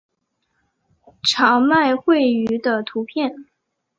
[1.21, 3.45] 长麦穗鱼的图片